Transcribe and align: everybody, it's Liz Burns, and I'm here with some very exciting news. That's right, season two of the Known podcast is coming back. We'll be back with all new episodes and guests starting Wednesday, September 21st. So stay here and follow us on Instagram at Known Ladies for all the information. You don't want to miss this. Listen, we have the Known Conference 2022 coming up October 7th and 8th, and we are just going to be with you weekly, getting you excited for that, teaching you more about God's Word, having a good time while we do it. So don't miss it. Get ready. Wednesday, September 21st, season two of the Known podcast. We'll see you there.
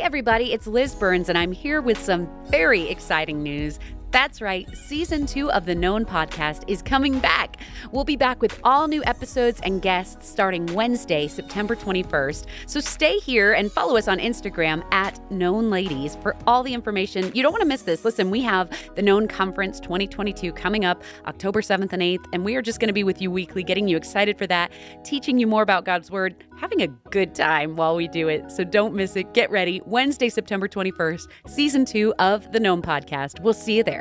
everybody, 0.00 0.52
it's 0.52 0.66
Liz 0.66 0.94
Burns, 0.94 1.28
and 1.28 1.36
I'm 1.36 1.50
here 1.50 1.80
with 1.80 1.98
some 1.98 2.28
very 2.50 2.88
exciting 2.88 3.42
news. 3.42 3.78
That's 4.10 4.40
right, 4.40 4.66
season 4.74 5.26
two 5.26 5.50
of 5.52 5.66
the 5.66 5.74
Known 5.74 6.06
podcast 6.06 6.64
is 6.66 6.80
coming 6.80 7.18
back. 7.18 7.58
We'll 7.92 8.04
be 8.04 8.16
back 8.16 8.40
with 8.40 8.58
all 8.64 8.88
new 8.88 9.04
episodes 9.04 9.60
and 9.62 9.82
guests 9.82 10.26
starting 10.26 10.64
Wednesday, 10.72 11.28
September 11.28 11.76
21st. 11.76 12.46
So 12.64 12.80
stay 12.80 13.18
here 13.18 13.52
and 13.52 13.70
follow 13.70 13.98
us 13.98 14.08
on 14.08 14.18
Instagram 14.18 14.82
at 14.92 15.30
Known 15.30 15.68
Ladies 15.68 16.16
for 16.22 16.34
all 16.46 16.62
the 16.62 16.72
information. 16.72 17.30
You 17.34 17.42
don't 17.42 17.52
want 17.52 17.60
to 17.60 17.68
miss 17.68 17.82
this. 17.82 18.02
Listen, 18.02 18.30
we 18.30 18.40
have 18.40 18.70
the 18.94 19.02
Known 19.02 19.28
Conference 19.28 19.78
2022 19.78 20.54
coming 20.54 20.86
up 20.86 21.02
October 21.26 21.60
7th 21.60 21.92
and 21.92 22.00
8th, 22.00 22.24
and 22.32 22.46
we 22.46 22.56
are 22.56 22.62
just 22.62 22.80
going 22.80 22.88
to 22.88 22.94
be 22.94 23.04
with 23.04 23.20
you 23.20 23.30
weekly, 23.30 23.62
getting 23.62 23.88
you 23.88 23.98
excited 23.98 24.38
for 24.38 24.46
that, 24.46 24.72
teaching 25.04 25.38
you 25.38 25.46
more 25.46 25.62
about 25.62 25.84
God's 25.84 26.10
Word, 26.10 26.34
having 26.56 26.80
a 26.80 26.88
good 27.10 27.34
time 27.34 27.76
while 27.76 27.94
we 27.94 28.08
do 28.08 28.28
it. 28.28 28.50
So 28.50 28.64
don't 28.64 28.94
miss 28.94 29.16
it. 29.16 29.34
Get 29.34 29.50
ready. 29.50 29.82
Wednesday, 29.84 30.30
September 30.30 30.66
21st, 30.66 31.28
season 31.46 31.84
two 31.84 32.14
of 32.18 32.50
the 32.52 32.60
Known 32.60 32.80
podcast. 32.80 33.40
We'll 33.40 33.52
see 33.52 33.76
you 33.76 33.84
there. 33.84 33.97